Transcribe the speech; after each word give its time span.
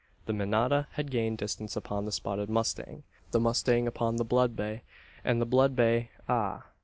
The 0.25 0.33
manada 0.33 0.87
had 0.93 1.11
gained 1.11 1.37
distance 1.37 1.75
upon 1.75 2.05
the 2.05 2.11
spotted 2.11 2.49
mustang; 2.49 3.03
the 3.29 3.39
mustang 3.39 3.85
upon 3.85 4.15
the 4.15 4.25
blood 4.25 4.55
bay; 4.55 4.81
and 5.23 5.39
the 5.39 5.45
blood 5.45 5.75
bay 5.75 6.09
ah! 6.27 6.65